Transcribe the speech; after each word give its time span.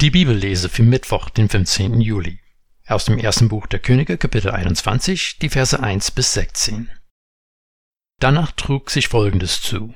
Die 0.00 0.10
Bibellese 0.10 0.68
für 0.68 0.82
Mittwoch, 0.82 1.30
den 1.30 1.48
15. 1.48 2.00
Juli. 2.00 2.40
Aus 2.86 3.04
dem 3.04 3.16
ersten 3.16 3.48
Buch 3.48 3.66
der 3.68 3.78
Könige, 3.78 4.18
Kapitel 4.18 4.50
21, 4.50 5.38
die 5.38 5.48
Verse 5.48 5.80
1 5.80 6.10
bis 6.10 6.34
16. 6.34 6.90
Danach 8.20 8.50
trug 8.52 8.90
sich 8.90 9.08
Folgendes 9.08 9.62
zu. 9.62 9.94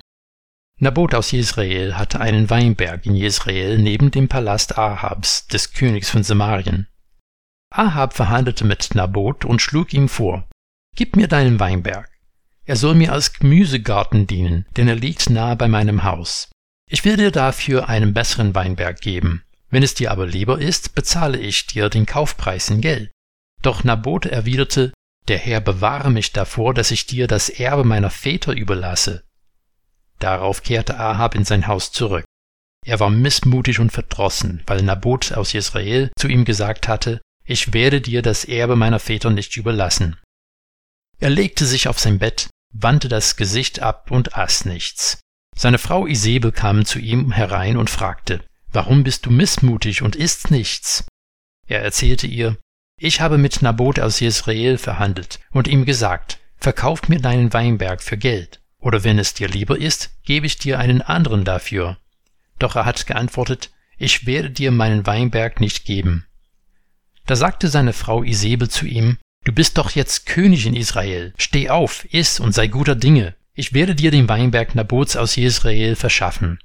Nabot 0.79 1.15
aus 1.15 1.33
Jezreel 1.33 1.99
hatte 1.99 2.21
einen 2.21 2.49
Weinberg 2.49 3.05
in 3.07 3.17
Jezreel 3.17 3.79
neben 3.79 4.13
dem 4.13 4.29
Palast 4.29 4.79
Ahabs, 4.79 5.49
des 5.49 5.73
Königs 5.73 6.09
von 6.09 6.23
Samarien. 6.23 6.87
Ahab 7.71 8.15
verhandelte 8.15 8.65
mit 8.65 8.95
Nabot 8.95 9.45
und 9.45 9.61
schlug 9.61 9.93
ihm 9.93 10.09
vor, 10.09 10.49
Gib 10.95 11.17
mir 11.17 11.27
deinen 11.27 11.59
Weinberg. 11.59 12.09
Er 12.65 12.77
soll 12.77 12.95
mir 12.95 13.13
als 13.13 13.33
Gemüsegarten 13.33 14.27
dienen, 14.29 14.67
denn 14.77 14.89
er 14.89 14.97
liegt 14.97 15.29
nahe 15.29 15.57
bei 15.57 15.67
meinem 15.67 16.05
Haus. 16.05 16.51
Ich 16.89 17.05
will 17.05 17.17
dir 17.17 17.33
dafür 17.33 17.89
einen 17.89 18.15
besseren 18.15 18.55
Weinberg 18.55 19.01
geben. 19.01 19.43
Wenn 19.71 19.83
es 19.83 19.95
dir 19.95 20.11
aber 20.11 20.27
lieber 20.27 20.61
ist, 20.61 20.95
bezahle 20.95 21.39
ich 21.39 21.67
dir 21.67 21.89
den 21.89 22.07
Kaufpreis 22.07 22.71
in 22.71 22.81
Geld. 22.81 23.11
Doch 23.63 23.85
Nabot 23.85 24.25
erwiderte, 24.27 24.93
der 25.29 25.39
Herr 25.39 25.61
bewahre 25.61 26.11
mich 26.11 26.33
davor, 26.33 26.73
dass 26.73 26.91
ich 26.91 27.07
dir 27.07 27.27
das 27.27 27.49
Erbe 27.51 27.85
meiner 27.85 28.11
Väter 28.11 28.55
überlasse. 28.55 29.25
Darauf 30.19 30.63
kehrte 30.63 30.99
Ahab 30.99 31.35
in 31.35 31.45
sein 31.45 31.67
Haus 31.67 31.93
zurück. 31.93 32.25
Er 32.87 33.01
war 33.01 33.11
missmutig 33.11 33.81
und 33.81 33.93
verdrossen, 33.93 34.63
weil 34.67 34.83
Nabot 34.83 35.33
aus 35.33 35.53
Israel 35.53 36.11
zu 36.19 36.29
ihm 36.29 36.45
gesagt 36.45 36.89
hatte, 36.89 37.21
ich 37.45 37.73
werde 37.73 38.01
dir 38.01 38.23
das 38.23 38.45
Erbe 38.45 38.77
meiner 38.77 38.99
Väter 38.99 39.31
nicht 39.31 39.57
überlassen. 39.57 40.17
Er 41.21 41.31
legte 41.31 41.67
sich 41.67 41.89
auf 41.89 41.99
sein 41.99 42.19
Bett, 42.19 42.49
wandte 42.73 43.09
das 43.09 43.37
Gesicht 43.37 43.81
ab 43.81 44.11
und 44.11 44.35
aß 44.35 44.65
nichts. 44.65 45.21
Seine 45.57 45.79
Frau 45.79 46.07
Isabel 46.07 46.53
kam 46.53 46.85
zu 46.85 46.99
ihm 46.99 47.33
herein 47.33 47.77
und 47.77 47.91
fragte, 47.91 48.45
Warum 48.73 49.03
bist 49.03 49.27
du 49.27 49.31
missmutig 49.31 50.03
und 50.03 50.17
isst 50.17 50.51
nichts? 50.51 51.07
Er 51.67 51.83
erzählte 51.83 52.27
ihr, 52.27 52.57
Ich 52.99 53.21
habe 53.21 53.39
mit 53.39 53.63
Nabot 53.63 54.01
aus 54.01 54.21
Jezreel 54.21 54.79
verhandelt 54.79 55.41
und 55.51 55.69
ihm 55.69 55.85
gesagt, 55.85 56.39
Verkauf 56.61 57.09
mir 57.09 57.21
deinen 57.21 57.53
Weinberg 57.53 58.03
für 58.03 58.19
Geld, 58.19 58.61
oder 58.81 59.05
wenn 59.05 59.19
es 59.19 59.33
dir 59.33 59.49
lieber 59.49 59.79
ist, 59.79 60.11
gebe 60.25 60.47
ich 60.47 60.59
dir 60.59 60.79
einen 60.79 61.03
anderen 61.03 61.45
dafür. 61.45 61.99
Doch 62.59 62.75
er 62.75 62.85
hat 62.85 63.07
geantwortet, 63.07 63.71
Ich 63.97 64.27
werde 64.27 64.51
dir 64.51 64.73
meinen 64.73 65.07
Weinberg 65.07 65.61
nicht 65.61 65.85
geben. 65.85 66.27
Da 67.27 67.37
sagte 67.37 67.69
seine 67.69 67.93
Frau 67.93 68.23
Isabel 68.23 68.69
zu 68.69 68.87
ihm, 68.87 69.19
Du 69.45 69.53
bist 69.53 69.79
doch 69.79 69.91
jetzt 69.93 70.27
König 70.27 70.67
in 70.67 70.75
Israel. 70.75 71.33
Steh 71.39 71.71
auf, 71.71 72.07
iss 72.13 72.41
und 72.41 72.53
sei 72.53 72.67
guter 72.67 72.97
Dinge. 72.97 73.35
Ich 73.55 73.73
werde 73.73 73.95
dir 73.95 74.11
den 74.11 74.29
Weinberg 74.29 74.75
Nabots 74.75 75.17
aus 75.17 75.37
Israel 75.37 75.97
verschaffen. 75.97 76.59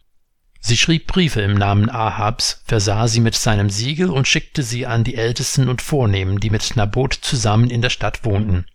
Sie 0.65 0.77
schrieb 0.77 1.07
Briefe 1.07 1.41
im 1.41 1.55
Namen 1.55 1.89
Ahabs, 1.89 2.63
versah 2.65 3.07
sie 3.09 3.19
mit 3.19 3.35
seinem 3.35 3.69
Siegel 3.69 4.09
und 4.09 4.27
schickte 4.27 4.63
sie 4.63 4.85
an 4.85 5.03
die 5.03 5.15
Ältesten 5.15 5.67
und 5.67 5.81
Vornehmen, 5.81 6.39
die 6.39 6.49
mit 6.49 6.77
Nabot 6.77 7.13
zusammen 7.13 7.69
in 7.69 7.81
der 7.81 7.89
Stadt 7.89 8.23
wohnten. 8.23 8.65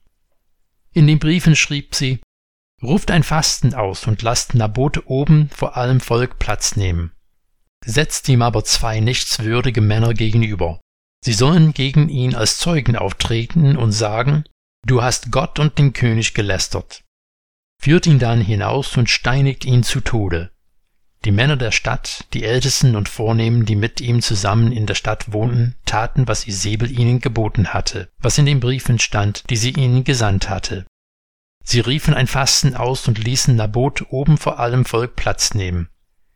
In 0.92 1.06
den 1.06 1.18
Briefen 1.18 1.56
schrieb 1.56 1.94
sie, 1.94 2.20
Ruft 2.82 3.10
ein 3.10 3.22
Fasten 3.22 3.74
aus 3.74 4.06
und 4.06 4.22
lasst 4.22 4.54
Nabot 4.54 5.06
oben 5.06 5.48
vor 5.48 5.76
allem 5.76 6.00
Volk 6.00 6.38
Platz 6.38 6.76
nehmen. 6.76 7.12
Setzt 7.84 8.28
ihm 8.28 8.42
aber 8.42 8.64
zwei 8.64 9.00
nichtswürdige 9.00 9.80
Männer 9.80 10.12
gegenüber, 10.12 10.78
Sie 11.20 11.32
sollen 11.32 11.74
gegen 11.74 12.08
ihn 12.08 12.34
als 12.34 12.58
Zeugen 12.58 12.96
auftreten 12.96 13.76
und 13.76 13.92
sagen, 13.92 14.44
du 14.86 15.02
hast 15.02 15.30
Gott 15.30 15.58
und 15.58 15.78
den 15.78 15.92
König 15.92 16.34
gelästert. 16.34 17.04
Führt 17.80 18.06
ihn 18.06 18.18
dann 18.18 18.40
hinaus 18.40 18.96
und 18.96 19.10
steinigt 19.10 19.64
ihn 19.64 19.82
zu 19.82 20.00
Tode. 20.00 20.50
Die 21.28 21.32
Männer 21.32 21.58
der 21.58 21.72
Stadt, 21.72 22.24
die 22.32 22.42
Ältesten 22.42 22.96
und 22.96 23.10
Vornehmen, 23.10 23.66
die 23.66 23.76
mit 23.76 24.00
ihm 24.00 24.22
zusammen 24.22 24.72
in 24.72 24.86
der 24.86 24.94
Stadt 24.94 25.30
wohnten, 25.30 25.74
taten, 25.84 26.26
was 26.26 26.46
Isabel 26.46 26.90
ihnen 26.90 27.20
geboten 27.20 27.74
hatte, 27.74 28.08
was 28.16 28.38
in 28.38 28.46
den 28.46 28.60
Briefen 28.60 28.98
stand, 28.98 29.44
die 29.50 29.58
sie 29.58 29.72
ihnen 29.72 30.04
gesandt 30.04 30.48
hatte. 30.48 30.86
Sie 31.62 31.80
riefen 31.80 32.14
ein 32.14 32.28
Fasten 32.28 32.74
aus 32.74 33.06
und 33.08 33.22
ließen 33.22 33.54
Nabot 33.54 34.06
oben 34.08 34.38
vor 34.38 34.58
allem 34.58 34.86
Volk 34.86 35.16
Platz 35.16 35.52
nehmen. 35.52 35.90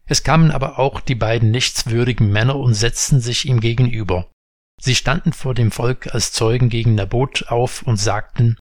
Es 0.05 0.25
kamen 0.25 0.51
aber 0.51 0.79
auch 0.79 1.01
die 1.01 1.15
beiden 1.15 1.51
nichtswürdigen 1.51 2.31
Männer 2.31 2.57
und 2.57 2.75
setzten 2.75 3.19
sich 3.19 3.47
ihm 3.47 3.61
gegenüber. 3.61 4.31
Sie 4.79 4.95
standen 4.95 5.33
vor 5.33 5.55
dem 5.55 5.71
Volk 5.71 6.15
als 6.15 6.33
Zeugen 6.33 6.69
gegen 6.69 6.97
Nabot 6.97 7.47
auf 7.49 7.81
und 7.81 7.97
sagten, 7.97 8.59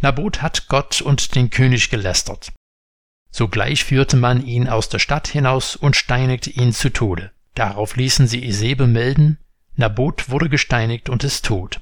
Nabot 0.00 0.42
hat 0.42 0.68
Gott 0.68 1.02
und 1.02 1.34
den 1.34 1.50
König 1.50 1.90
gelästert. 1.90 2.52
Sogleich 3.32 3.84
führte 3.84 4.16
man 4.16 4.46
ihn 4.46 4.68
aus 4.68 4.90
der 4.90 4.98
Stadt 4.98 5.26
hinaus 5.26 5.74
und 5.74 5.96
steinigte 5.96 6.50
ihn 6.50 6.72
zu 6.72 6.90
Tode. 6.90 7.32
Darauf 7.54 7.96
ließen 7.96 8.26
sie 8.26 8.44
Isebe 8.44 8.86
melden, 8.86 9.38
Nabot 9.74 10.28
wurde 10.28 10.50
gesteinigt 10.50 11.08
und 11.08 11.24
ist 11.24 11.46
tot. 11.46 11.80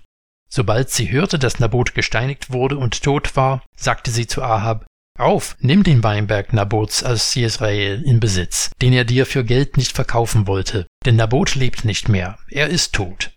Sobald 0.49 0.91
sie 0.91 1.11
hörte, 1.11 1.39
dass 1.39 1.59
Nabot 1.59 1.95
gesteinigt 1.95 2.53
wurde 2.53 2.79
und 2.79 3.03
tot 3.03 3.37
war, 3.37 3.63
sagte 3.77 4.11
sie 4.11 4.27
zu 4.27 4.43
Ahab, 4.43 4.87
Auf, 5.19 5.57
nimm 5.61 5.83
den 5.83 6.03
Weinberg 6.03 6.53
Nabots 6.53 7.03
aus 7.03 7.35
Israel 7.37 8.03
in 8.05 8.21
Besitz, 8.21 8.71
den 8.81 8.93
er 8.93 9.05
dir 9.05 9.27
für 9.27 9.45
Geld 9.45 9.77
nicht 9.77 9.93
verkaufen 9.93 10.47
wollte, 10.47 10.87
denn 11.05 11.17
Nabot 11.17 11.57
lebt 11.57 11.85
nicht 11.85 12.09
mehr, 12.09 12.39
er 12.49 12.69
ist 12.69 12.95
tot. 12.95 13.33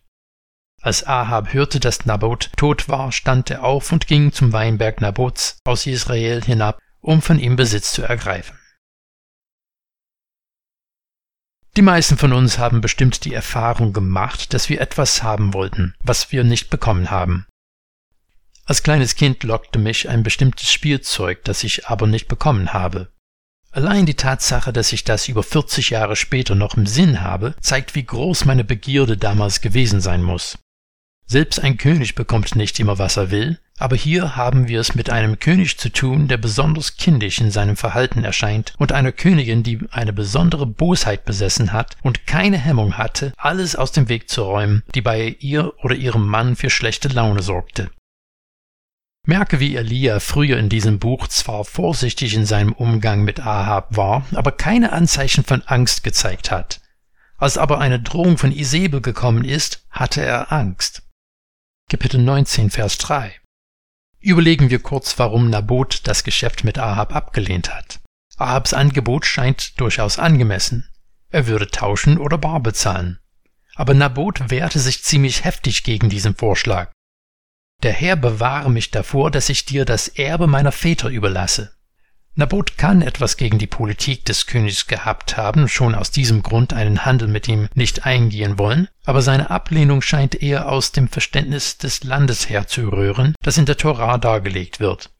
Als 0.81 1.07
Ahab 1.07 1.53
hörte, 1.53 1.79
dass 1.79 2.05
Nabot 2.05 2.51
tot 2.57 2.89
war, 2.89 3.11
stand 3.11 3.49
er 3.49 3.63
auf 3.63 3.91
und 3.91 4.05
ging 4.05 4.33
zum 4.33 4.51
Weinberg 4.51 4.99
Nabots 4.99 5.57
aus 5.63 5.87
Israel 5.87 6.43
hinab, 6.43 6.77
um 7.03 7.21
von 7.21 7.37
ihm 7.37 7.55
Besitz 7.55 7.93
zu 7.93 8.01
ergreifen. 8.01 8.57
Die 11.75 11.81
meisten 11.81 12.17
von 12.17 12.33
uns 12.33 12.57
haben 12.57 12.81
bestimmt 12.81 13.25
die 13.25 13.33
Erfahrung 13.33 13.93
gemacht, 13.93 14.53
dass 14.53 14.69
wir 14.69 14.79
etwas 14.79 15.21
haben 15.23 15.53
wollten, 15.53 15.95
was 16.03 16.31
wir 16.31 16.43
nicht 16.43 16.69
bekommen 16.69 17.11
haben. 17.11 17.45
Als 18.65 18.83
kleines 18.83 19.15
Kind 19.15 19.43
lockte 19.43 19.79
mich 19.79 20.07
ein 20.07 20.23
bestimmtes 20.23 20.71
Spielzeug, 20.71 21.43
das 21.43 21.63
ich 21.63 21.87
aber 21.87 22.07
nicht 22.07 22.27
bekommen 22.27 22.73
habe. 22.73 23.11
Allein 23.71 24.05
die 24.05 24.13
Tatsache, 24.13 24.71
dass 24.71 24.93
ich 24.93 25.03
das 25.03 25.27
über 25.27 25.41
40 25.41 25.89
Jahre 25.89 26.15
später 26.15 26.53
noch 26.53 26.77
im 26.77 26.85
Sinn 26.85 27.21
habe, 27.21 27.55
zeigt, 27.59 27.95
wie 27.95 28.03
groß 28.05 28.45
meine 28.45 28.63
Begierde 28.63 29.17
damals 29.17 29.61
gewesen 29.61 29.99
sein 29.99 30.21
muss. 30.21 30.59
Selbst 31.25 31.59
ein 31.63 31.77
König 31.77 32.15
bekommt 32.15 32.55
nicht 32.55 32.79
immer, 32.79 32.99
was 32.99 33.17
er 33.17 33.31
will, 33.31 33.59
aber 33.79 33.95
hier 33.95 34.35
haben 34.35 34.67
wir 34.67 34.79
es 34.79 34.93
mit 34.93 35.09
einem 35.09 35.39
König 35.39 35.77
zu 35.77 35.89
tun, 35.89 36.27
der 36.27 36.37
besonders 36.37 36.97
kindisch 36.97 37.41
in 37.41 37.49
seinem 37.49 37.75
Verhalten 37.75 38.23
erscheint, 38.23 38.73
und 38.77 38.91
einer 38.91 39.11
Königin, 39.11 39.63
die 39.63 39.79
eine 39.91 40.13
besondere 40.13 40.67
Bosheit 40.67 41.25
besessen 41.25 41.73
hat 41.73 41.97
und 42.03 42.27
keine 42.27 42.57
Hemmung 42.57 42.97
hatte, 42.97 43.33
alles 43.37 43.75
aus 43.75 43.91
dem 43.91 44.09
Weg 44.09 44.29
zu 44.29 44.43
räumen, 44.43 44.83
die 44.93 45.01
bei 45.01 45.35
ihr 45.39 45.73
oder 45.83 45.95
ihrem 45.95 46.27
Mann 46.27 46.55
für 46.55 46.69
schlechte 46.69 47.07
Laune 47.07 47.41
sorgte. 47.41 47.89
Merke, 49.25 49.61
wie 49.61 49.77
Elia 49.77 50.19
früher 50.19 50.57
in 50.57 50.67
diesem 50.67 50.99
Buch 50.99 51.29
zwar 51.29 51.63
vorsichtig 51.63 52.35
in 52.35 52.45
seinem 52.45 52.73
Umgang 52.73 53.23
mit 53.23 53.39
Ahab 53.39 53.95
war, 53.95 54.25
aber 54.33 54.51
keine 54.51 54.91
Anzeichen 54.91 55.45
von 55.45 55.61
Angst 55.61 56.03
gezeigt 56.03 56.51
hat. 56.51 56.81
Als 57.37 57.57
aber 57.57 57.79
eine 57.79 58.01
Drohung 58.01 58.37
von 58.37 58.51
Isabel 58.51 58.99
gekommen 58.99 59.45
ist, 59.45 59.85
hatte 59.89 60.21
er 60.21 60.51
Angst. 60.51 61.02
Kapitel 61.93 62.19
19, 62.19 62.71
Vers 62.71 62.97
3. 62.97 63.39
Überlegen 64.19 64.71
wir 64.71 64.79
kurz, 64.79 65.19
warum 65.19 65.51
Nabot 65.51 66.01
das 66.05 66.23
Geschäft 66.23 66.63
mit 66.63 66.79
Ahab 66.79 67.15
abgelehnt 67.15 67.71
hat. 67.71 67.99
Ahabs 68.35 68.73
Angebot 68.73 69.27
scheint 69.27 69.79
durchaus 69.79 70.17
angemessen. 70.17 70.89
Er 71.29 71.45
würde 71.45 71.67
tauschen 71.67 72.17
oder 72.17 72.39
bar 72.39 72.61
bezahlen. 72.61 73.19
Aber 73.75 73.93
Nabot 73.93 74.49
wehrte 74.49 74.79
sich 74.79 75.03
ziemlich 75.03 75.43
heftig 75.43 75.83
gegen 75.83 76.09
diesen 76.09 76.33
Vorschlag. 76.33 76.91
Der 77.83 77.93
Herr 77.93 78.15
bewahre 78.15 78.71
mich 78.71 78.89
davor, 78.89 79.29
dass 79.29 79.49
ich 79.49 79.65
dir 79.65 79.85
das 79.85 80.07
Erbe 80.07 80.47
meiner 80.47 80.71
Väter 80.71 81.09
überlasse. 81.09 81.75
Nabot 82.35 82.79
kann 82.79 83.03
etwas 83.03 83.37
gegen 83.37 83.59
die 83.59 83.67
Politik 83.67 84.25
des 84.25 84.47
Königs 84.47 84.87
gehabt 84.87 85.37
haben, 85.37 85.67
schon 85.69 85.93
aus 85.93 86.09
diesem 86.09 86.41
Grund 86.41 86.73
einen 86.73 87.05
Handel 87.05 87.27
mit 87.27 87.47
ihm 87.47 87.69
nicht 87.75 88.07
eingehen 88.07 88.57
wollen, 88.57 88.87
aber 89.05 89.21
seine 89.21 89.51
Ablehnung 89.51 90.01
scheint 90.01 90.41
eher 90.41 90.67
aus 90.67 90.91
dem 90.91 91.07
Verständnis 91.09 91.77
des 91.77 92.03
Landes 92.03 92.49
herzurühren, 92.49 93.35
das 93.43 93.59
in 93.59 93.65
der 93.65 93.77
Torah 93.77 94.17
dargelegt 94.17 94.79
wird. 94.79 95.11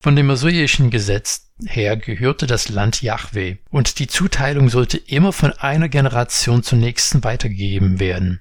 Von 0.00 0.14
dem 0.14 0.26
mosaischen 0.26 0.90
Gesetz 0.90 1.50
her 1.64 1.96
gehörte 1.96 2.46
das 2.46 2.68
Land 2.68 3.02
Yahweh, 3.02 3.56
und 3.70 3.98
die 3.98 4.06
Zuteilung 4.06 4.68
sollte 4.68 4.98
immer 4.98 5.32
von 5.32 5.52
einer 5.52 5.88
Generation 5.88 6.62
zur 6.62 6.78
nächsten 6.78 7.24
weitergegeben 7.24 7.98
werden. 7.98 8.40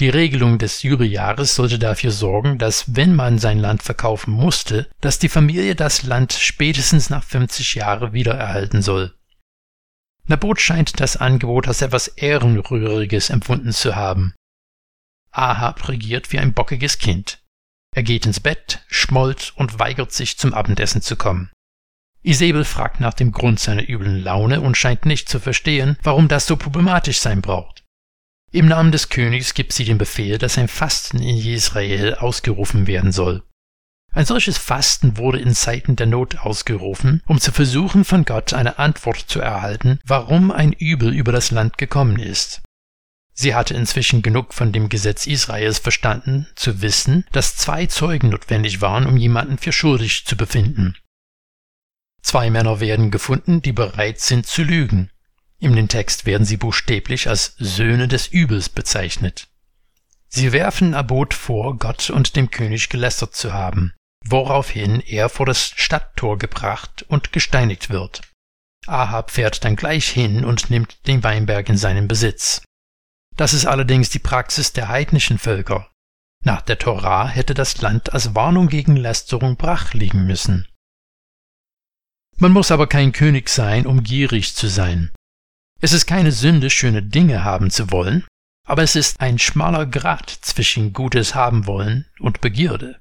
Die 0.00 0.08
Regelung 0.08 0.58
des 0.58 0.82
Jubeljahres 0.82 1.54
sollte 1.54 1.78
dafür 1.78 2.10
sorgen, 2.10 2.58
dass 2.58 2.96
wenn 2.96 3.14
man 3.14 3.38
sein 3.38 3.60
Land 3.60 3.82
verkaufen 3.82 4.32
musste, 4.32 4.90
dass 5.00 5.20
die 5.20 5.28
Familie 5.28 5.76
das 5.76 6.02
Land 6.02 6.32
spätestens 6.32 7.10
nach 7.10 7.22
50 7.22 7.76
Jahren 7.76 8.12
wiedererhalten 8.12 8.82
soll. 8.82 9.14
Nabot 10.26 10.60
scheint 10.60 10.98
das 11.00 11.16
Angebot 11.16 11.68
als 11.68 11.80
etwas 11.80 12.08
Ehrenrühriges 12.08 13.30
empfunden 13.30 13.72
zu 13.72 13.94
haben. 13.94 14.34
Ahab 15.30 15.88
regiert 15.88 16.32
wie 16.32 16.40
ein 16.40 16.54
bockiges 16.54 16.98
Kind. 16.98 17.40
Er 17.94 18.02
geht 18.02 18.26
ins 18.26 18.40
Bett, 18.40 18.84
schmollt 18.88 19.52
und 19.54 19.78
weigert 19.78 20.10
sich 20.10 20.38
zum 20.38 20.54
Abendessen 20.54 21.02
zu 21.02 21.14
kommen. 21.14 21.52
Isabel 22.22 22.64
fragt 22.64 23.00
nach 23.00 23.14
dem 23.14 23.30
Grund 23.30 23.60
seiner 23.60 23.88
üblen 23.88 24.24
Laune 24.24 24.60
und 24.60 24.76
scheint 24.76 25.06
nicht 25.06 25.28
zu 25.28 25.38
verstehen, 25.38 25.98
warum 26.02 26.26
das 26.26 26.46
so 26.46 26.56
problematisch 26.56 27.20
sein 27.20 27.42
braucht. 27.42 27.83
Im 28.54 28.66
Namen 28.66 28.92
des 28.92 29.08
Königs 29.08 29.54
gibt 29.54 29.72
sie 29.72 29.84
den 29.84 29.98
Befehl, 29.98 30.38
dass 30.38 30.58
ein 30.58 30.68
Fasten 30.68 31.20
in 31.20 31.44
Israel 31.44 32.14
ausgerufen 32.14 32.86
werden 32.86 33.10
soll. 33.10 33.42
Ein 34.12 34.26
solches 34.26 34.58
Fasten 34.58 35.16
wurde 35.16 35.40
in 35.40 35.56
Zeiten 35.56 35.96
der 35.96 36.06
Not 36.06 36.38
ausgerufen, 36.38 37.20
um 37.26 37.40
zu 37.40 37.50
versuchen, 37.50 38.04
von 38.04 38.24
Gott 38.24 38.52
eine 38.52 38.78
Antwort 38.78 39.18
zu 39.26 39.40
erhalten, 39.40 39.98
warum 40.06 40.52
ein 40.52 40.72
Übel 40.72 41.12
über 41.12 41.32
das 41.32 41.50
Land 41.50 41.78
gekommen 41.78 42.20
ist. 42.20 42.62
Sie 43.32 43.56
hatte 43.56 43.74
inzwischen 43.74 44.22
genug 44.22 44.54
von 44.54 44.70
dem 44.70 44.88
Gesetz 44.88 45.26
Israels 45.26 45.80
verstanden, 45.80 46.46
zu 46.54 46.80
wissen, 46.80 47.26
dass 47.32 47.56
zwei 47.56 47.86
Zeugen 47.86 48.28
notwendig 48.28 48.80
waren, 48.80 49.06
um 49.06 49.16
jemanden 49.16 49.58
für 49.58 49.72
schuldig 49.72 50.26
zu 50.26 50.36
befinden. 50.36 50.94
Zwei 52.22 52.50
Männer 52.50 52.78
werden 52.78 53.10
gefunden, 53.10 53.62
die 53.62 53.72
bereit 53.72 54.20
sind 54.20 54.46
zu 54.46 54.62
lügen. 54.62 55.10
In 55.64 55.74
den 55.74 55.88
Text 55.88 56.26
werden 56.26 56.44
sie 56.44 56.56
buchstäblich 56.56 57.28
als 57.28 57.54
Söhne 57.58 58.06
des 58.06 58.28
Übels 58.28 58.68
bezeichnet. 58.68 59.48
Sie 60.28 60.52
werfen 60.52 60.90
Nabot 60.90 61.34
vor, 61.34 61.78
Gott 61.78 62.10
und 62.10 62.36
dem 62.36 62.50
König 62.50 62.88
gelästert 62.88 63.34
zu 63.34 63.52
haben 63.52 63.94
woraufhin 64.24 65.00
er 65.00 65.28
vor 65.28 65.46
das 65.46 65.72
Stadttor 65.76 66.38
gebracht 66.38 67.04
und 67.08 67.32
gesteinigt 67.32 67.90
wird. 67.90 68.22
Ahab 68.86 69.30
fährt 69.30 69.64
dann 69.64 69.76
gleich 69.76 70.08
hin 70.08 70.44
und 70.44 70.70
nimmt 70.70 71.06
den 71.06 71.22
Weinberg 71.22 71.68
in 71.68 71.76
seinen 71.76 72.08
Besitz. 72.08 72.62
Das 73.36 73.54
ist 73.54 73.66
allerdings 73.66 74.10
die 74.10 74.18
Praxis 74.18 74.72
der 74.72 74.88
heidnischen 74.88 75.38
Völker. 75.38 75.90
Nach 76.44 76.60
der 76.60 76.78
Torah 76.78 77.26
hätte 77.26 77.54
das 77.54 77.80
Land 77.80 78.12
als 78.12 78.34
Warnung 78.34 78.68
gegen 78.68 78.96
Lästerung 78.96 79.56
brach 79.56 79.94
liegen 79.94 80.26
müssen. 80.26 80.66
Man 82.36 82.52
muss 82.52 82.70
aber 82.70 82.86
kein 82.86 83.12
König 83.12 83.48
sein, 83.48 83.86
um 83.86 84.02
gierig 84.02 84.54
zu 84.54 84.68
sein. 84.68 85.12
Es 85.84 85.92
ist 85.92 86.06
keine 86.06 86.32
Sünde, 86.32 86.70
schöne 86.70 87.02
Dinge 87.02 87.44
haben 87.44 87.68
zu 87.68 87.90
wollen, 87.90 88.24
aber 88.66 88.82
es 88.82 88.96
ist 88.96 89.20
ein 89.20 89.38
schmaler 89.38 89.84
Grat 89.84 90.30
zwischen 90.30 90.94
Gutes 90.94 91.34
haben 91.34 91.66
wollen 91.66 92.06
und 92.20 92.40
Begierde. 92.40 92.98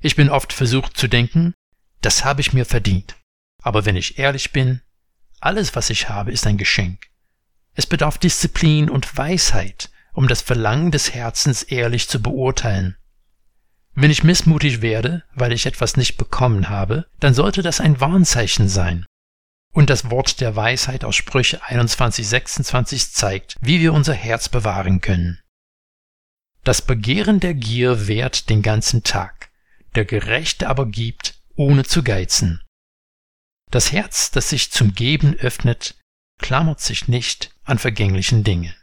Ich 0.00 0.16
bin 0.16 0.30
oft 0.30 0.54
versucht 0.54 0.96
zu 0.96 1.08
denken, 1.08 1.52
das 2.00 2.24
habe 2.24 2.40
ich 2.40 2.54
mir 2.54 2.64
verdient. 2.64 3.16
Aber 3.62 3.84
wenn 3.84 3.96
ich 3.96 4.18
ehrlich 4.18 4.50
bin, 4.50 4.80
alles, 5.40 5.76
was 5.76 5.90
ich 5.90 6.08
habe, 6.08 6.32
ist 6.32 6.46
ein 6.46 6.56
Geschenk. 6.56 7.02
Es 7.74 7.84
bedarf 7.84 8.16
Disziplin 8.16 8.88
und 8.88 9.18
Weisheit, 9.18 9.90
um 10.14 10.26
das 10.26 10.40
Verlangen 10.40 10.92
des 10.92 11.12
Herzens 11.12 11.64
ehrlich 11.64 12.08
zu 12.08 12.22
beurteilen. 12.22 12.96
Wenn 13.92 14.10
ich 14.10 14.24
missmutig 14.24 14.80
werde, 14.80 15.22
weil 15.34 15.52
ich 15.52 15.66
etwas 15.66 15.98
nicht 15.98 16.16
bekommen 16.16 16.70
habe, 16.70 17.04
dann 17.18 17.34
sollte 17.34 17.60
das 17.60 17.78
ein 17.78 18.00
Warnzeichen 18.00 18.70
sein. 18.70 19.04
Und 19.72 19.90
das 19.90 20.10
Wort 20.10 20.40
der 20.40 20.56
Weisheit 20.56 21.04
aus 21.04 21.14
Sprüche 21.14 21.62
21.26 21.62 23.12
zeigt, 23.12 23.56
wie 23.60 23.80
wir 23.80 23.92
unser 23.92 24.14
Herz 24.14 24.48
bewahren 24.48 25.00
können. 25.00 25.40
Das 26.64 26.82
Begehren 26.82 27.40
der 27.40 27.54
Gier 27.54 28.08
währt 28.08 28.50
den 28.50 28.62
ganzen 28.62 29.04
Tag 29.04 29.50
der 29.94 30.04
Gerechte 30.04 30.68
aber 30.68 30.86
gibt, 30.86 31.34
ohne 31.56 31.84
zu 31.84 32.02
geizen. 32.02 32.62
Das 33.70 33.92
Herz, 33.92 34.30
das 34.30 34.50
sich 34.50 34.70
zum 34.70 34.94
Geben 34.94 35.34
öffnet, 35.34 35.96
klammert 36.38 36.80
sich 36.80 37.08
nicht 37.08 37.54
an 37.64 37.78
vergänglichen 37.78 38.44
Dinge. 38.44 38.74